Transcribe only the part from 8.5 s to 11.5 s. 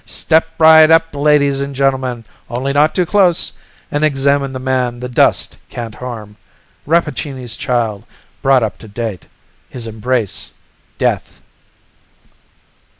up to date; his embrace, death!